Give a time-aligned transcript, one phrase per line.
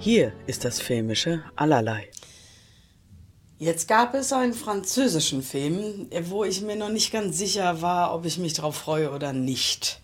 [0.00, 2.08] Hier ist das filmische Allerlei.
[3.58, 8.24] Jetzt gab es einen französischen Film, wo ich mir noch nicht ganz sicher war, ob
[8.24, 10.00] ich mich darauf freue oder nicht.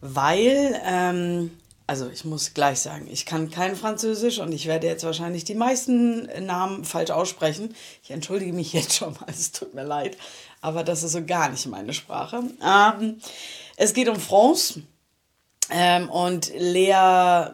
[0.00, 1.50] Weil, ähm,
[1.88, 5.56] also ich muss gleich sagen, ich kann kein Französisch und ich werde jetzt wahrscheinlich die
[5.56, 7.74] meisten Namen falsch aussprechen.
[8.04, 10.16] Ich entschuldige mich jetzt schon mal, es tut mir leid,
[10.60, 12.44] aber das ist so gar nicht meine Sprache.
[12.64, 13.18] Ähm,
[13.76, 14.82] es geht um France
[15.70, 17.50] ähm, und Lea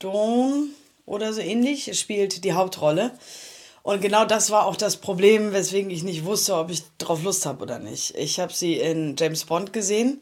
[0.00, 0.68] Seydoux
[1.06, 3.12] oder so ähnlich spielt die Hauptrolle.
[3.82, 7.46] Und genau das war auch das Problem, weswegen ich nicht wusste, ob ich drauf Lust
[7.46, 8.14] habe oder nicht.
[8.16, 10.20] Ich habe sie in James Bond gesehen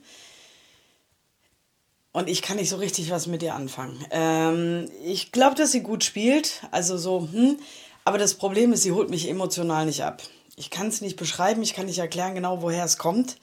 [2.13, 4.05] und ich kann nicht so richtig was mit ihr anfangen.
[4.11, 7.59] Ähm, ich glaube, dass sie gut spielt, also so, hm,
[8.05, 10.23] aber das Problem ist, sie holt mich emotional nicht ab.
[10.57, 13.37] Ich kann es nicht beschreiben, ich kann nicht erklären genau, woher es kommt,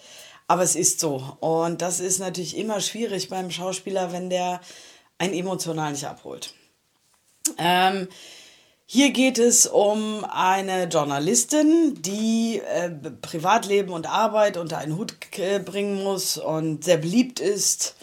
[0.47, 1.38] aber es ist so.
[1.41, 4.61] Und das ist natürlich immer schwierig beim Schauspieler, wenn der
[5.17, 6.53] einen emotional nicht abholt.
[7.58, 8.08] Ähm,
[8.88, 15.16] hier geht es um eine Journalistin, die äh, Privatleben und Arbeit unter einen Hut
[15.66, 17.95] bringen muss und sehr beliebt ist.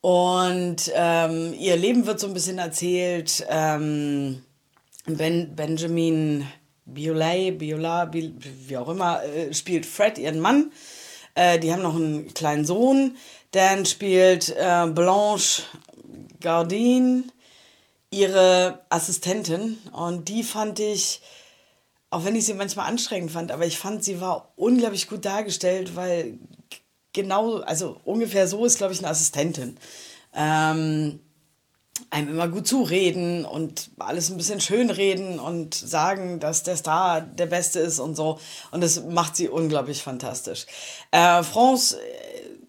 [0.00, 3.44] Und ähm, ihr Leben wird so ein bisschen erzählt.
[3.48, 4.44] Ähm,
[5.06, 6.46] ben, Benjamin
[6.84, 10.70] Biolay, Biola, wie auch immer, äh, spielt Fred, ihren Mann.
[11.38, 13.16] Äh, die haben noch einen kleinen Sohn.
[13.52, 15.62] Dan spielt äh, Blanche
[16.40, 17.24] Gardine
[18.10, 21.20] ihre Assistentin und die fand ich,
[22.10, 25.94] auch wenn ich sie manchmal anstrengend fand, aber ich fand, sie war unglaublich gut dargestellt,
[25.94, 26.38] weil
[27.12, 29.76] genau, also ungefähr so ist, glaube ich, eine Assistentin.
[30.34, 31.20] Ähm,
[32.10, 37.46] einem immer gut zureden und alles ein bisschen schönreden und sagen, dass der Star der
[37.46, 38.38] Beste ist und so.
[38.70, 40.66] Und das macht sie unglaublich fantastisch.
[41.10, 41.98] Äh, France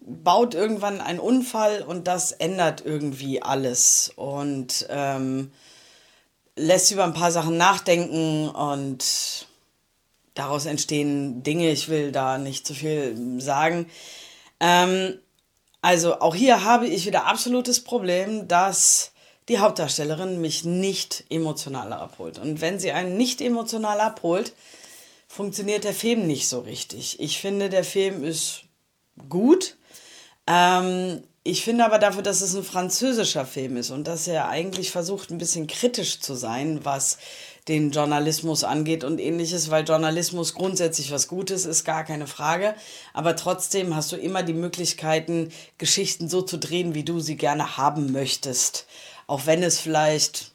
[0.06, 5.52] baut irgendwann einen Unfall und das ändert irgendwie alles und ähm,
[6.56, 9.46] lässt über ein paar Sachen nachdenken und
[10.34, 11.70] daraus entstehen Dinge.
[11.70, 13.86] Ich will da nicht zu viel sagen.
[14.58, 15.18] Ähm,
[15.82, 19.12] also auch hier habe ich wieder absolutes Problem, dass
[19.50, 22.38] die Hauptdarstellerin mich nicht emotional abholt.
[22.38, 24.52] Und wenn sie einen nicht emotional abholt,
[25.26, 27.20] funktioniert der Film nicht so richtig.
[27.20, 28.62] Ich finde, der Film ist
[29.28, 29.76] gut,
[30.46, 34.90] ähm, ich finde aber dafür, dass es ein französischer Film ist und dass er eigentlich
[34.90, 37.18] versucht, ein bisschen kritisch zu sein, was
[37.66, 42.74] den Journalismus angeht und ähnliches, weil Journalismus grundsätzlich was Gutes ist, gar keine Frage.
[43.14, 47.78] Aber trotzdem hast du immer die Möglichkeiten, Geschichten so zu drehen, wie du sie gerne
[47.78, 48.86] haben möchtest.
[49.30, 50.50] Auch wenn es vielleicht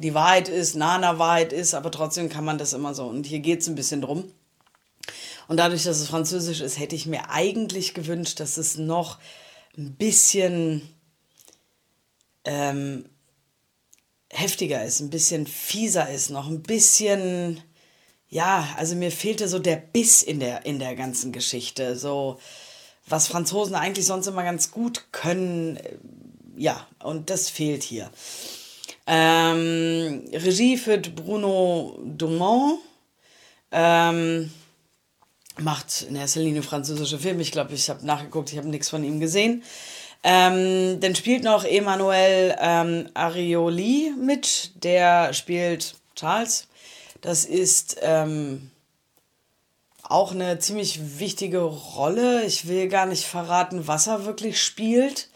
[0.00, 3.06] die Wahrheit ist, nah an der Wahrheit ist, aber trotzdem kann man das immer so.
[3.06, 4.24] Und hier geht es ein bisschen drum.
[5.46, 9.20] Und dadurch, dass es Französisch ist, hätte ich mir eigentlich gewünscht, dass es noch
[9.78, 10.82] ein bisschen
[12.42, 13.04] ähm,
[14.28, 17.62] heftiger ist, ein bisschen fieser ist, noch ein bisschen,
[18.28, 21.94] ja, also mir fehlte so der Biss in der, in der ganzen Geschichte.
[21.96, 22.40] So,
[23.06, 25.78] was Franzosen eigentlich sonst immer ganz gut können,
[26.60, 28.10] ja, und das fehlt hier.
[29.06, 32.80] Ähm, Regie führt Bruno Dumont.
[33.72, 34.52] Ähm,
[35.56, 37.40] macht in erster Linie französische Filme.
[37.40, 39.62] Ich glaube, ich habe nachgeguckt, ich habe nichts von ihm gesehen.
[40.22, 46.68] Ähm, dann spielt noch Emmanuel ähm, Arioli mit, der spielt Charles.
[47.22, 48.70] Das ist ähm,
[50.02, 52.44] auch eine ziemlich wichtige Rolle.
[52.44, 55.30] Ich will gar nicht verraten, was er wirklich spielt.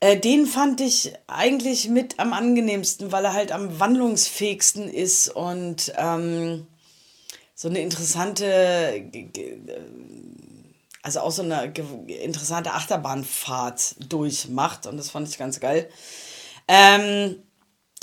[0.00, 5.92] Äh, den fand ich eigentlich mit am angenehmsten, weil er halt am wandlungsfähigsten ist und
[5.96, 6.66] ähm,
[7.54, 9.10] so eine interessante,
[11.02, 11.72] also auch so eine
[12.22, 15.88] interessante Achterbahnfahrt durchmacht und das fand ich ganz geil.
[16.68, 17.36] Ähm,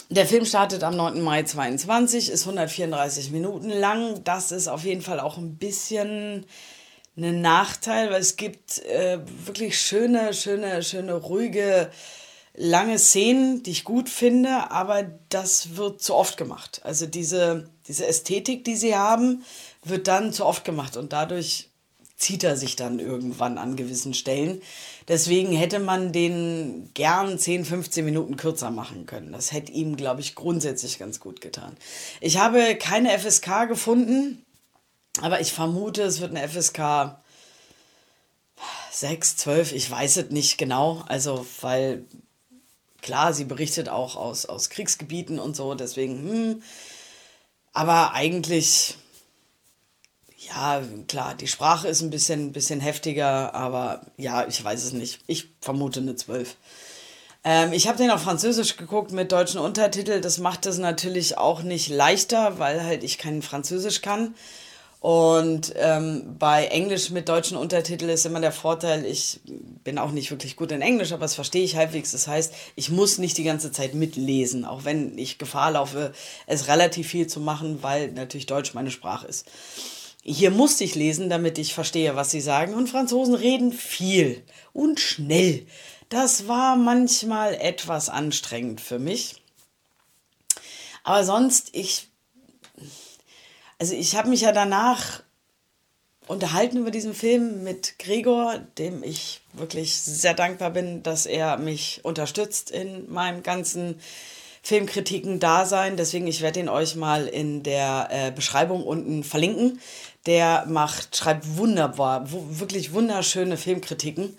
[0.10, 1.22] der Film startet am 9.
[1.22, 4.24] Mai 22, ist 134 Minuten lang.
[4.24, 6.46] Das ist auf jeden Fall auch ein bisschen
[7.18, 11.92] ein Nachteil, weil es gibt äh, wirklich schöne, schöne, schöne, ruhige
[12.56, 16.82] lange Szenen, die ich gut finde, aber das wird zu oft gemacht.
[16.84, 19.44] Also diese, diese Ästhetik, die sie haben,
[19.84, 21.70] wird dann zu oft gemacht und dadurch
[22.16, 24.62] zieht er sich dann irgendwann an gewissen Stellen.
[25.08, 29.34] Deswegen hätte man den gern 10, 15 Minuten kürzer machen können.
[29.34, 31.76] Das hätte ihm, glaube ich, grundsätzlich ganz gut getan.
[32.22, 34.43] Ich habe keine FSK gefunden,
[35.22, 37.18] aber ich vermute, es wird eine FSK
[38.92, 41.04] 6, 12, ich weiß es nicht genau.
[41.08, 42.06] Also, weil
[43.04, 46.64] Klar, sie berichtet auch aus, aus Kriegsgebieten und so, deswegen, hm.
[47.74, 48.96] Aber eigentlich,
[50.48, 55.20] ja, klar, die Sprache ist ein bisschen, bisschen heftiger, aber ja, ich weiß es nicht.
[55.28, 56.56] Ich vermute eine 12.
[57.44, 60.22] Ähm, ich habe den auf Französisch geguckt mit deutschen Untertitel.
[60.22, 64.34] Das macht es natürlich auch nicht leichter, weil halt ich kein Französisch kann.
[65.04, 69.42] Und ähm, bei Englisch mit deutschen Untertiteln ist immer der Vorteil, ich
[69.84, 72.14] bin auch nicht wirklich gut in Englisch, aber das verstehe ich halbwegs.
[72.14, 76.14] Das heißt, ich muss nicht die ganze Zeit mitlesen, auch wenn ich Gefahr laufe,
[76.48, 79.46] es relativ viel zu machen, weil natürlich Deutsch meine Sprache ist.
[80.24, 82.74] Hier musste ich lesen, damit ich verstehe, was sie sagen.
[82.74, 84.42] Und Franzosen reden viel
[84.72, 85.66] und schnell.
[86.08, 89.36] Das war manchmal etwas anstrengend für mich.
[91.04, 92.08] Aber sonst, ich
[93.80, 95.24] also ich habe mich ja danach
[96.28, 102.00] unterhalten über diesen Film mit Gregor, dem ich wirklich sehr dankbar bin, dass er mich
[102.04, 104.00] unterstützt in meinem ganzen
[104.62, 105.98] Filmkritiken-Dasein.
[105.98, 109.80] Deswegen, ich werde ihn euch mal in der äh, Beschreibung unten verlinken.
[110.26, 114.38] Der macht, schreibt wunderbar, wirklich wunderschöne Filmkritiken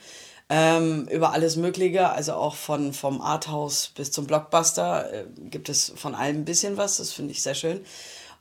[0.49, 5.93] ähm, über alles Mögliche, also auch von vom Arthouse bis zum Blockbuster äh, gibt es
[5.97, 6.99] von allem ein bisschen was.
[6.99, 7.85] Das finde ich sehr schön.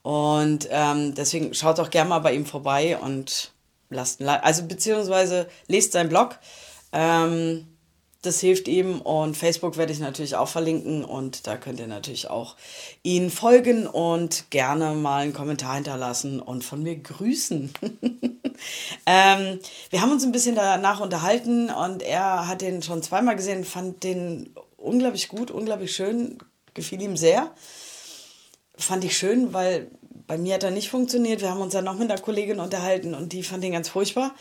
[0.04, 3.52] Und ähm, deswegen schaut doch gerne mal bei ihm vorbei und
[3.90, 4.44] lasst ein Like.
[4.44, 6.38] Also beziehungsweise lest seinen Blog.
[6.92, 7.68] Ähm,
[8.22, 12.30] das hilft ihm und Facebook werde ich natürlich auch verlinken und da könnt ihr natürlich
[12.30, 12.56] auch
[13.04, 17.74] ihn folgen und gerne mal einen Kommentar hinterlassen und von mir grüßen.
[19.06, 19.60] ähm,
[19.90, 24.04] wir haben uns ein bisschen danach unterhalten und er hat den schon zweimal gesehen, fand
[24.06, 26.38] den unglaublich gut, unglaublich schön,
[26.74, 27.52] gefiel ihm sehr
[28.76, 29.92] fand ich schön, weil
[30.28, 31.42] bei mir hat er nicht funktioniert.
[31.42, 34.34] Wir haben uns dann noch mit einer Kollegin unterhalten und die fand ihn ganz furchtbar.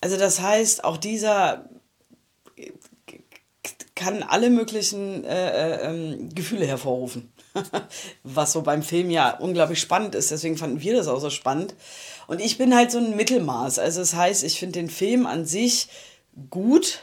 [0.00, 1.68] Also das heißt, auch dieser
[3.98, 7.32] kann alle möglichen äh, äh, ähm, Gefühle hervorrufen.
[8.22, 10.30] Was so beim Film ja unglaublich spannend ist.
[10.30, 11.74] Deswegen fanden wir das auch so spannend.
[12.28, 13.80] Und ich bin halt so ein Mittelmaß.
[13.80, 15.88] Also das heißt, ich finde den Film an sich
[16.48, 17.00] gut.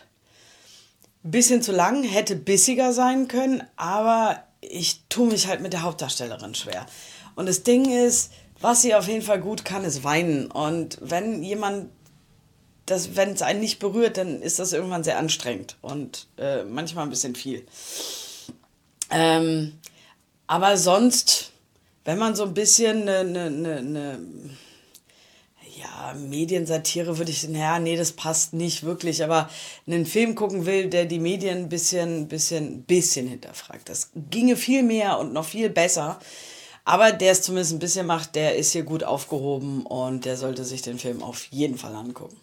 [1.21, 6.55] Bisschen zu lang, hätte bissiger sein können, aber ich tue mich halt mit der Hauptdarstellerin
[6.55, 6.85] schwer.
[7.35, 8.31] Und das Ding ist,
[8.61, 10.49] was sie auf jeden Fall gut kann, ist weinen.
[10.49, 11.89] Und wenn jemand,
[12.87, 17.09] wenn es einen nicht berührt, dann ist das irgendwann sehr anstrengend und äh, manchmal ein
[17.09, 17.65] bisschen viel.
[19.11, 19.73] Ähm,
[20.47, 21.51] aber sonst,
[22.05, 24.19] wenn man so ein bisschen eine, eine, eine
[25.85, 29.49] ja, Mediensatire würde ich sagen, ja, nee, das passt nicht wirklich, aber
[29.87, 33.89] einen Film gucken will, der die Medien ein bisschen, bisschen, bisschen hinterfragt.
[33.89, 36.19] Das ginge viel mehr und noch viel besser.
[36.83, 40.63] Aber der es zumindest ein bisschen macht, der ist hier gut aufgehoben und der sollte
[40.63, 42.37] sich den Film auf jeden Fall angucken.